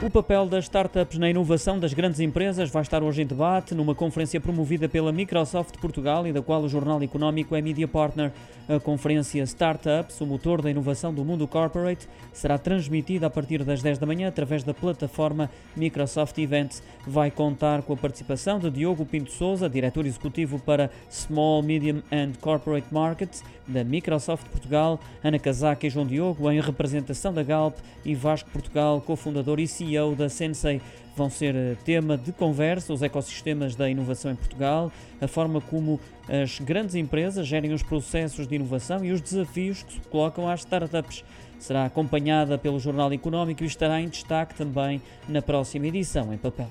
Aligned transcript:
O 0.00 0.08
papel 0.08 0.46
das 0.46 0.66
startups 0.66 1.18
na 1.18 1.28
inovação 1.28 1.76
das 1.76 1.92
grandes 1.92 2.20
empresas 2.20 2.70
vai 2.70 2.82
estar 2.82 3.02
hoje 3.02 3.22
em 3.22 3.26
debate 3.26 3.74
numa 3.74 3.96
conferência 3.96 4.40
promovida 4.40 4.88
pela 4.88 5.10
Microsoft 5.10 5.76
Portugal 5.78 6.24
e 6.24 6.32
da 6.32 6.40
qual 6.40 6.62
o 6.62 6.68
Jornal 6.68 7.02
Económico 7.02 7.56
é 7.56 7.60
media 7.60 7.88
partner. 7.88 8.30
A 8.68 8.78
conferência 8.78 9.42
Startups, 9.42 10.20
o 10.20 10.26
motor 10.26 10.62
da 10.62 10.70
inovação 10.70 11.12
do 11.12 11.24
mundo 11.24 11.48
corporate, 11.48 12.06
será 12.32 12.56
transmitida 12.58 13.26
a 13.26 13.30
partir 13.30 13.64
das 13.64 13.82
10 13.82 13.98
da 13.98 14.06
manhã 14.06 14.28
através 14.28 14.62
da 14.62 14.72
plataforma 14.72 15.50
Microsoft 15.74 16.38
Events. 16.38 16.80
Vai 17.04 17.30
contar 17.30 17.82
com 17.82 17.94
a 17.94 17.96
participação 17.96 18.60
de 18.60 18.70
Diogo 18.70 19.04
Pinto 19.04 19.32
Souza, 19.32 19.68
diretor 19.68 20.06
executivo 20.06 20.60
para 20.60 20.90
Small, 21.10 21.60
Medium 21.60 22.02
and 22.12 22.34
Corporate 22.40 22.86
Markets 22.92 23.42
da 23.66 23.82
Microsoft 23.82 24.46
Portugal, 24.48 25.00
Ana 25.22 25.38
Casaca 25.38 25.86
e 25.86 25.90
João 25.90 26.06
Diogo 26.06 26.50
em 26.50 26.60
representação 26.60 27.34
da 27.34 27.42
Galp 27.42 27.76
e 28.04 28.14
Vasco 28.14 28.48
Portugal, 28.50 29.00
cofundador 29.00 29.58
e 29.60 29.66
CEO 29.66 29.87
CEO 29.88 30.14
da 30.14 30.28
Sensei 30.28 30.80
vão 31.16 31.28
ser 31.28 31.54
eh, 31.54 31.76
tema 31.84 32.16
de 32.16 32.30
conversa 32.30 32.92
os 32.92 33.02
ecossistemas 33.02 33.74
da 33.74 33.88
inovação 33.90 34.30
em 34.30 34.36
Portugal, 34.36 34.92
a 35.20 35.26
forma 35.26 35.60
como 35.60 35.98
as 36.28 36.60
grandes 36.60 36.94
empresas 36.94 37.46
gerem 37.46 37.72
os 37.72 37.82
processos 37.82 38.46
de 38.46 38.54
inovação 38.54 39.04
e 39.04 39.10
os 39.10 39.20
desafios 39.20 39.82
que 39.82 39.94
se 39.94 40.00
colocam 40.10 40.48
às 40.48 40.60
startups. 40.60 41.24
Será 41.58 41.86
acompanhada 41.86 42.56
pelo 42.56 42.78
Jornal 42.78 43.12
Económico 43.12 43.64
e 43.64 43.66
estará 43.66 44.00
em 44.00 44.08
destaque 44.08 44.54
também 44.54 45.02
na 45.28 45.42
próxima 45.42 45.88
edição 45.88 46.32
em 46.32 46.38
papel. 46.38 46.70